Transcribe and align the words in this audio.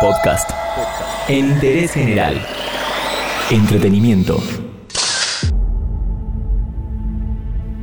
Podcast. 0.00 0.50
Interés 1.28 1.92
general. 1.92 2.40
Entretenimiento. 3.50 4.42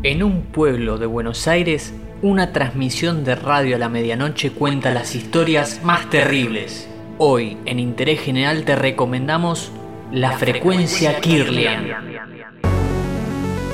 En 0.02 0.24
un 0.24 0.42
pueblo 0.42 0.98
de 0.98 1.06
Buenos 1.06 1.48
Aires, 1.48 1.94
una 2.24 2.54
transmisión 2.54 3.24
de 3.24 3.36
radio 3.36 3.76
a 3.76 3.80
la 3.80 3.88
medianoche 3.88 4.50
cuenta 4.50 4.92
las 4.92 5.14
historias 5.14 5.84
más 5.84 6.10
terribles. 6.10 6.90
Hoy, 7.20 7.56
en 7.66 7.78
Interés 7.78 8.20
General, 8.22 8.66
te 8.66 8.76
recomendamos 8.76 9.72
La 10.12 10.32
Frecuencia 10.32 11.20
Kirlian. 11.20 11.88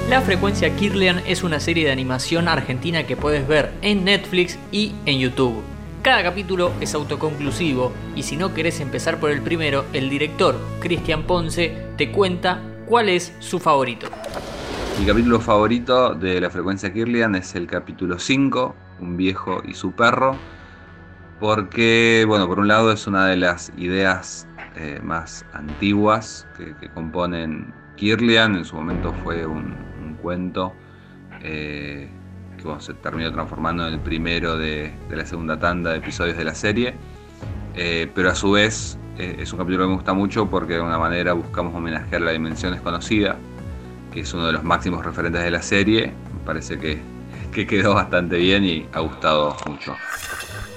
La 0.10 0.20
Frecuencia 0.20 0.76
Kirlian 0.76 1.22
es 1.26 1.44
una 1.44 1.62
serie 1.62 1.86
de 1.86 1.94
animación 1.94 2.50
argentina 2.50 3.04
que 3.04 3.16
puedes 3.16 3.48
ver 3.48 3.72
en 3.82 4.04
Netflix 4.04 4.60
y 4.70 4.92
en 5.06 5.20
YouTube. 5.20 5.64
Cada 6.04 6.22
capítulo 6.22 6.74
es 6.82 6.94
autoconclusivo 6.96 7.94
y 8.14 8.24
si 8.24 8.36
no 8.36 8.54
querés 8.54 8.82
empezar 8.82 9.22
por 9.22 9.32
el 9.32 9.42
primero, 9.42 9.86
el 9.94 10.10
director, 10.10 10.60
Cristian 10.82 11.24
Ponce, 11.24 11.88
te 11.96 12.12
cuenta 12.12 12.62
cuál 12.88 13.08
es 13.08 13.34
su 13.40 13.58
favorito. 13.58 14.10
Mi 15.00 15.06
capítulo 15.06 15.40
favorito 15.40 16.14
de 16.14 16.42
la 16.42 16.50
frecuencia 16.50 16.92
Kirlian 16.92 17.36
es 17.36 17.56
el 17.56 17.68
capítulo 17.68 18.20
5, 18.20 18.76
Un 19.00 19.16
viejo 19.16 19.64
y 19.66 19.76
su 19.76 19.94
perro, 19.94 20.36
porque, 21.40 22.26
bueno, 22.28 22.50
por 22.50 22.60
un 22.60 22.68
lado 22.68 22.92
es 22.92 23.08
una 23.08 23.28
de 23.28 23.38
las 23.38 23.72
ideas 23.78 24.46
eh, 24.76 25.00
más 25.02 25.46
antiguas 25.54 26.46
que, 26.58 26.90
componen 26.90 27.74
Kirlian, 27.96 28.58
en 28.58 28.66
su 28.66 28.76
momento 28.76 29.14
fue 29.24 29.46
un, 29.46 29.94
cuento 30.22 30.74
eh, 31.42 32.10
que 32.64 32.82
se 32.82 32.94
terminó 32.94 33.32
transformando 33.32 33.88
en 33.88 33.94
el 33.94 34.00
primero 34.00 34.58
de, 34.58 34.94
la 35.10 35.26
segunda 35.26 35.60
tanda 35.60 35.92
de 35.92 35.98
episodios 35.98 36.38
de 36.38 36.44
la 36.44 36.56
serie, 36.56 36.96
eh, 37.76 38.10
pero 38.14 38.30
a 38.30 38.36
su 38.36 38.52
vez 38.52 38.98
es 39.18 39.54
un 39.54 39.60
capítulo 39.60 39.86
que 39.86 39.90
me 39.90 39.96
gusta 39.96 40.14
mucho 40.14 40.50
porque 40.50 40.74
de 40.74 40.80
alguna 40.80 40.98
manera 40.98 41.34
buscamos 41.34 41.76
homenajear 41.76 42.22
la 42.22 42.32
dimensión 42.32 42.74
desconocida, 42.74 43.38
que 44.12 44.22
es 44.22 44.34
uno 44.34 44.48
de 44.48 44.54
los 44.54 44.64
máximos 44.64 45.06
referentes 45.06 45.44
de 45.44 45.52
la 45.52 45.62
serie, 45.62 46.14
me 46.34 46.46
parece 46.46 46.80
que, 46.80 47.00
que 47.52 47.68
quedó 47.68 47.94
bastante 47.94 48.38
bien 48.38 48.64
y 48.64 48.88
ha 48.94 49.02
gustado 49.02 49.56
mucho. 49.68 49.96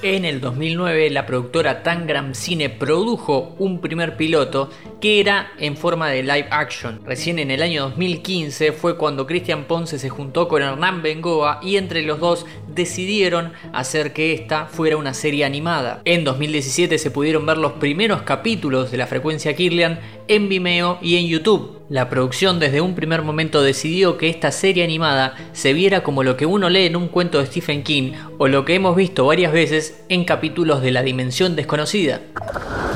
En 0.02 0.27
el 0.27 0.42
2009 0.42 1.08
la 1.08 1.25
productora 1.25 1.83
Tangram 1.83 2.34
Cine 2.34 2.69
produjo 2.69 3.55
un 3.58 3.80
primer 3.80 4.19
piloto 4.19 4.69
que 5.00 5.20
era 5.20 5.53
en 5.58 5.75
forma 5.75 6.11
de 6.11 6.22
live 6.22 6.48
action. 6.50 7.00
Recién 7.03 7.38
en 7.38 7.50
el 7.50 7.62
año 7.62 7.84
2015 7.84 8.72
fue 8.72 8.98
cuando 8.98 9.27
Cristian 9.27 9.64
Ponce 9.64 9.98
se 9.98 10.11
juntó 10.11 10.48
con 10.48 10.62
Hernán 10.62 11.00
Bengoa 11.00 11.61
y 11.62 11.77
entre 11.77 12.03
los 12.03 12.20
dos 12.20 12.44
decidieron 12.69 13.55
hacer 13.72 14.12
que 14.12 14.34
esta 14.34 14.66
fuera 14.66 14.98
una 14.98 15.14
serie 15.14 15.47
animada. 15.47 16.03
En 16.05 16.25
2017 16.25 16.98
se 16.98 17.10
pudieron 17.10 17.47
ver 17.47 17.56
los 17.56 17.72
primeros 17.72 18.20
capítulos 18.22 18.91
de 18.91 18.98
la 18.98 19.06
frecuencia 19.06 19.56
Kirlian 19.56 20.00
en 20.28 20.50
Vimeo 20.50 20.98
y 21.00 21.16
en 21.16 21.27
YouTube. 21.27 21.75
La 21.89 22.09
producción 22.09 22.59
desde 22.59 22.81
un 22.81 22.97
primer 22.97 23.23
momento 23.23 23.62
decidió 23.62 24.19
que 24.19 24.29
esta 24.29 24.51
serie 24.51 24.83
animada 24.83 25.37
se 25.53 25.73
viera 25.73 26.03
como 26.03 26.25
lo 26.25 26.37
que 26.37 26.45
uno 26.45 26.69
lee 26.69 26.87
en 26.87 26.97
un 26.97 27.06
cuento 27.06 27.39
de 27.39 27.47
Stephen 27.47 27.84
King 27.84 28.12
o 28.39 28.48
lo 28.48 28.65
que 28.65 28.75
hemos 28.75 28.97
visto 28.97 29.25
varias 29.25 29.53
veces 29.53 30.03
en 30.09 30.25
capítulos 30.25 30.83
de 30.83 30.91
La 30.91 31.05
Dimensión 31.05 31.55
Desconocida. 31.55 32.23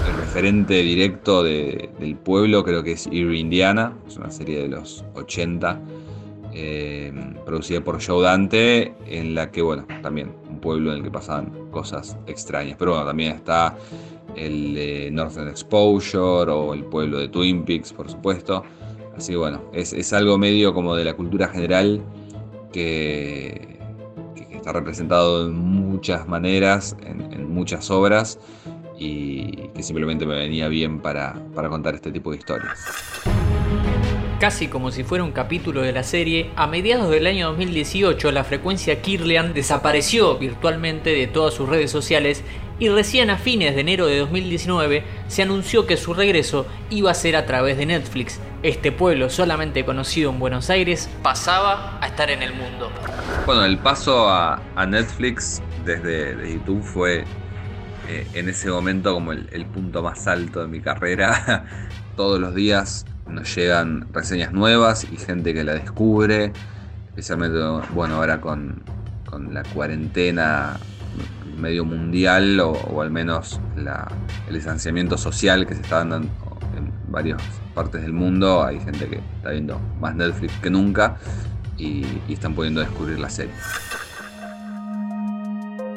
El 0.08 0.16
referente 0.16 0.74
directo 0.82 1.44
del 1.44 2.16
pueblo 2.16 2.64
creo 2.64 2.82
que 2.82 2.92
es 2.92 3.06
Erie 3.06 3.38
Indiana, 3.38 3.92
es 4.08 4.16
una 4.16 4.32
serie 4.32 4.62
de 4.62 4.68
los 4.68 5.04
80, 5.14 5.80
eh, 6.52 7.12
producida 7.46 7.82
por 7.82 8.04
Joe 8.04 8.24
Dante, 8.24 8.94
en 9.06 9.36
la 9.36 9.52
que, 9.52 9.62
bueno, 9.62 9.86
también 10.02 10.32
un 10.48 10.58
pueblo 10.60 10.90
en 10.90 10.98
el 10.98 11.04
que 11.04 11.12
pasaban 11.12 11.70
cosas 11.70 12.16
extrañas. 12.26 12.74
Pero 12.76 12.90
bueno, 12.90 13.06
también 13.06 13.36
está 13.36 13.76
el 14.36 14.74
de 14.74 15.10
Northern 15.10 15.48
Exposure 15.48 16.50
o 16.50 16.74
el 16.74 16.84
pueblo 16.84 17.18
de 17.18 17.28
Twin 17.28 17.64
Peaks, 17.64 17.92
por 17.92 18.10
supuesto. 18.10 18.64
Así 19.16 19.32
que 19.32 19.38
bueno, 19.38 19.62
es, 19.72 20.12
algo 20.12 20.38
medio 20.38 20.72
como 20.72 20.94
de 20.96 21.04
la 21.04 21.14
cultura 21.14 21.48
general 21.48 22.02
que, 22.72 23.78
está 24.50 24.72
representado 24.72 25.46
en 25.46 25.54
muchas 25.54 26.28
maneras, 26.28 26.96
en, 27.02 27.30
muchas 27.50 27.90
obras 27.90 28.38
y 28.98 29.68
que 29.74 29.82
simplemente 29.82 30.24
me 30.24 30.36
venía 30.36 30.68
bien 30.68 31.00
para, 31.00 31.34
para 31.54 31.68
contar 31.68 31.94
este 31.94 32.12
tipo 32.12 32.30
de 32.30 32.38
historias. 32.38 32.78
Casi 34.40 34.68
como 34.68 34.90
si 34.90 35.04
fuera 35.04 35.22
un 35.22 35.32
capítulo 35.32 35.82
de 35.82 35.92
la 35.92 36.02
serie, 36.02 36.50
a 36.56 36.66
mediados 36.66 37.10
del 37.10 37.26
año 37.26 37.48
2018 37.48 38.32
la 38.32 38.42
frecuencia 38.42 39.02
Kirlian 39.02 39.52
desapareció 39.52 40.38
virtualmente 40.38 41.10
de 41.10 41.26
todas 41.26 41.52
sus 41.52 41.68
redes 41.68 41.90
sociales 41.90 42.42
y 42.80 42.88
recién 42.88 43.28
a 43.28 43.36
fines 43.36 43.74
de 43.74 43.82
enero 43.82 44.06
de 44.06 44.18
2019 44.18 45.04
se 45.28 45.42
anunció 45.42 45.86
que 45.86 45.98
su 45.98 46.14
regreso 46.14 46.66
iba 46.88 47.10
a 47.10 47.14
ser 47.14 47.36
a 47.36 47.44
través 47.44 47.76
de 47.76 47.84
Netflix. 47.86 48.40
Este 48.62 48.90
pueblo 48.90 49.28
solamente 49.28 49.84
conocido 49.84 50.30
en 50.30 50.38
Buenos 50.38 50.70
Aires 50.70 51.08
pasaba 51.22 51.98
a 52.00 52.06
estar 52.06 52.30
en 52.30 52.42
el 52.42 52.54
mundo. 52.54 52.90
Bueno, 53.44 53.66
el 53.66 53.78
paso 53.78 54.28
a, 54.28 54.60
Netflix 54.88 55.62
desde 55.84 56.54
YouTube 56.54 56.82
fue 56.82 57.24
eh, 58.08 58.26
en 58.32 58.48
ese 58.48 58.70
momento 58.70 59.12
como 59.12 59.32
el, 59.32 59.66
punto 59.66 60.02
más 60.02 60.26
alto 60.26 60.62
de 60.62 60.68
mi 60.68 60.80
carrera. 60.80 61.66
Todos 62.16 62.40
los 62.40 62.54
días 62.54 63.04
nos 63.28 63.54
llegan 63.54 64.08
reseñas 64.12 64.52
nuevas 64.52 65.04
y 65.04 65.18
gente 65.18 65.52
que 65.52 65.64
la 65.64 65.74
descubre, 65.74 66.52
especialmente 67.08 67.58
bueno 67.92 68.16
ahora 68.16 68.40
con, 68.40 68.82
la 69.50 69.62
cuarentena 69.62 70.80
medio 71.56 71.84
mundial 71.84 72.60
o, 72.60 73.02
al 73.02 73.10
menos 73.10 73.60
el 74.48 74.54
distanciamiento 74.54 75.16
social 75.18 75.66
que 75.66 75.74
se 75.74 75.82
está 75.82 75.98
dando 75.98 76.16
en, 76.16 76.30
varias 77.08 77.42
partes 77.74 78.02
del 78.02 78.12
mundo, 78.12 78.62
hay 78.62 78.78
gente 78.78 79.08
que 79.08 79.16
está 79.36 79.50
viendo 79.50 79.80
más 80.00 80.14
Netflix 80.14 80.52
que 80.62 80.70
nunca 80.70 81.16
y, 81.76 82.06
y 82.28 82.34
están 82.34 82.54
pudiendo 82.54 82.80
descubrir 82.80 83.18
la 83.18 83.28
serie. 83.28 83.52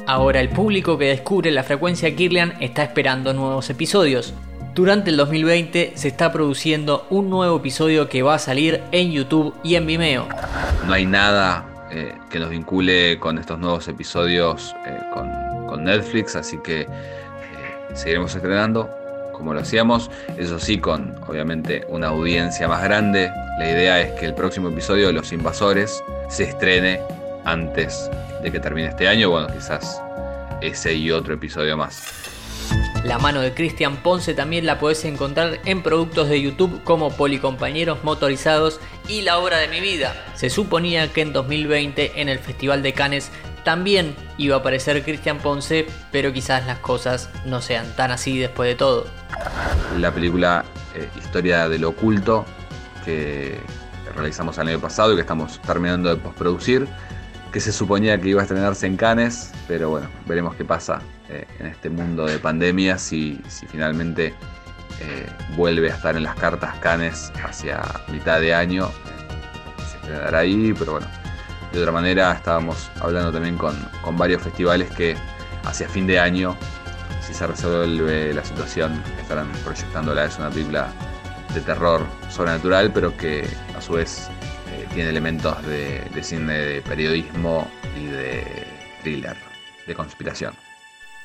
Ahora 0.06 0.40
el 0.40 0.48
público 0.48 0.98
que 0.98 1.06
descubre 1.06 1.50
la 1.50 1.62
frecuencia 1.62 2.14
Kirlian 2.14 2.54
está 2.60 2.82
esperando 2.82 3.32
nuevos 3.32 3.70
episodios. 3.70 4.34
Durante 4.74 5.10
el 5.10 5.16
2020 5.16 5.92
se 5.94 6.08
está 6.08 6.32
produciendo 6.32 7.06
un 7.08 7.30
nuevo 7.30 7.58
episodio 7.58 8.08
que 8.08 8.22
va 8.22 8.34
a 8.34 8.38
salir 8.40 8.82
en 8.90 9.12
YouTube 9.12 9.54
y 9.62 9.76
en 9.76 9.86
Vimeo. 9.86 10.26
No 10.86 10.92
hay 10.92 11.06
nada 11.06 11.64
eh, 11.92 12.12
que 12.28 12.40
nos 12.40 12.50
vincule 12.50 13.18
con 13.20 13.38
estos 13.38 13.58
nuevos 13.58 13.86
episodios 13.86 14.74
eh, 14.84 14.98
con, 15.12 15.30
Netflix, 15.82 16.36
así 16.36 16.58
que 16.58 16.82
eh, 16.82 16.88
seguiremos 17.94 18.34
estrenando 18.34 18.90
como 19.34 19.52
lo 19.52 19.60
hacíamos, 19.60 20.10
eso 20.38 20.58
sí 20.58 20.78
con 20.78 21.14
obviamente 21.26 21.84
una 21.88 22.08
audiencia 22.08 22.68
más 22.68 22.82
grande. 22.82 23.30
La 23.58 23.70
idea 23.70 24.00
es 24.00 24.12
que 24.18 24.26
el 24.26 24.34
próximo 24.34 24.68
episodio 24.68 25.08
de 25.08 25.12
Los 25.12 25.32
Invasores 25.32 26.02
se 26.28 26.44
estrene 26.44 27.00
antes 27.44 28.10
de 28.42 28.50
que 28.50 28.60
termine 28.60 28.88
este 28.88 29.08
año, 29.08 29.30
bueno, 29.30 29.48
quizás 29.52 30.00
ese 30.60 30.94
y 30.94 31.10
otro 31.10 31.34
episodio 31.34 31.76
más. 31.76 32.02
La 33.04 33.18
mano 33.18 33.42
de 33.42 33.52
Cristian 33.52 33.96
Ponce 33.98 34.32
también 34.32 34.64
la 34.64 34.78
podés 34.78 35.04
encontrar 35.04 35.60
en 35.66 35.82
productos 35.82 36.30
de 36.30 36.40
YouTube 36.40 36.82
como 36.84 37.10
Policompañeros 37.10 38.02
Motorizados 38.02 38.80
y 39.08 39.22
La 39.22 39.38
Hora 39.38 39.58
de 39.58 39.68
mi 39.68 39.80
Vida. 39.80 40.14
Se 40.34 40.48
suponía 40.48 41.12
que 41.12 41.20
en 41.20 41.34
2020 41.34 42.20
en 42.20 42.30
el 42.30 42.38
Festival 42.38 42.82
de 42.82 42.94
Cannes 42.94 43.30
también 43.64 44.14
iba 44.38 44.56
a 44.56 44.58
aparecer 44.60 45.02
Cristian 45.02 45.38
Ponce, 45.38 45.86
pero 46.12 46.32
quizás 46.32 46.66
las 46.66 46.78
cosas 46.78 47.30
no 47.44 47.60
sean 47.60 47.86
tan 47.96 48.10
así 48.10 48.38
después 48.38 48.68
de 48.68 48.74
todo. 48.76 49.06
La 49.98 50.12
película 50.12 50.64
eh, 50.94 51.08
Historia 51.18 51.68
del 51.68 51.84
Oculto 51.84 52.44
que 53.04 53.58
realizamos 54.14 54.56
el 54.58 54.68
año 54.68 54.80
pasado 54.80 55.12
y 55.12 55.16
que 55.16 55.22
estamos 55.22 55.60
terminando 55.62 56.08
de 56.08 56.16
postproducir 56.16 56.86
que 57.52 57.60
se 57.60 57.72
suponía 57.72 58.20
que 58.20 58.30
iba 58.30 58.40
a 58.40 58.44
estrenarse 58.44 58.86
en 58.86 58.96
Cannes, 58.96 59.52
pero 59.68 59.90
bueno, 59.90 60.08
veremos 60.26 60.56
qué 60.56 60.64
pasa 60.64 61.00
eh, 61.28 61.46
en 61.60 61.66
este 61.66 61.88
mundo 61.88 62.26
de 62.26 62.38
pandemia 62.38 62.98
si, 62.98 63.40
si 63.48 63.66
finalmente 63.66 64.34
eh, 65.00 65.26
vuelve 65.56 65.90
a 65.90 65.94
estar 65.94 66.16
en 66.16 66.24
las 66.24 66.34
cartas 66.34 66.74
Cannes 66.80 67.32
hacia 67.44 67.80
mitad 68.10 68.40
de 68.40 68.54
año. 68.54 68.90
se 69.88 69.96
estrenará 69.98 70.38
ahí, 70.40 70.74
pero 70.76 70.92
bueno, 70.92 71.06
de 71.74 71.80
otra 71.80 71.92
manera 71.92 72.32
estábamos 72.32 72.90
hablando 73.00 73.32
también 73.32 73.56
con, 73.56 73.76
con 74.02 74.16
varios 74.16 74.42
festivales 74.42 74.90
que 74.90 75.16
hacia 75.64 75.88
fin 75.88 76.06
de 76.06 76.18
año, 76.18 76.56
si 77.20 77.34
se 77.34 77.46
resuelve 77.46 78.32
la 78.32 78.44
situación, 78.44 79.02
estarán 79.20 79.50
proyectándola. 79.64 80.24
Es 80.24 80.38
una 80.38 80.50
película 80.50 80.88
de 81.52 81.60
terror 81.60 82.02
sobrenatural, 82.30 82.92
pero 82.92 83.16
que 83.16 83.46
a 83.76 83.80
su 83.80 83.94
vez 83.94 84.30
tiene 84.94 85.10
elementos 85.10 85.54
de, 85.66 86.00
cine 86.22 86.52
de 86.52 86.82
periodismo 86.82 87.68
y 88.00 88.06
de 88.06 88.44
thriller, 89.02 89.36
de 89.86 89.94
conspiración. 89.94 90.54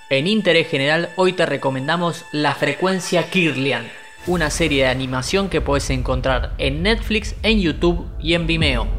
En 0.09 0.25
interés 0.25 0.67
general, 0.67 1.09
hoy 1.15 1.33
te 1.33 1.45
recomendamos 1.45 2.25
La 2.31 2.55
Frecuencia 2.55 3.29
Kirlian, 3.29 3.87
una 4.25 4.49
serie 4.49 4.85
de 4.85 4.89
animación 4.89 5.49
que 5.49 5.61
puedes 5.61 5.89
encontrar 5.91 6.53
en 6.57 6.81
Netflix, 6.81 7.35
en 7.43 7.59
YouTube 7.61 8.07
y 8.19 8.33
en 8.33 8.47
Vimeo. 8.47 8.98